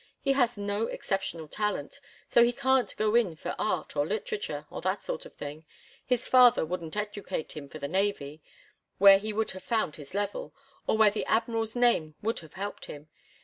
He 0.19 0.31
has 0.33 0.57
no 0.57 0.87
exceptional 0.87 1.47
talent, 1.47 1.99
so 2.27 2.43
he 2.43 2.51
can't 2.53 2.97
go 2.97 3.13
in 3.13 3.35
for 3.35 3.53
art 3.59 3.95
or 3.95 4.03
literature 4.03 4.65
or 4.71 4.81
that 4.81 5.03
sort 5.03 5.27
of 5.27 5.35
thing. 5.35 5.63
His 6.03 6.27
father 6.27 6.65
wouldn't 6.65 6.97
educate 6.97 7.51
him 7.51 7.69
for 7.69 7.77
the 7.77 7.87
navy, 7.87 8.41
where 8.97 9.19
he 9.19 9.31
would 9.31 9.51
have 9.51 9.61
found 9.61 9.97
his 9.97 10.15
level, 10.15 10.55
or 10.87 10.97
where 10.97 11.11
the 11.11 11.27
Admiral's 11.27 11.75
name 11.75 12.15
would 12.23 12.39
have 12.39 12.55
helped 12.55 12.85
him. 12.85 13.09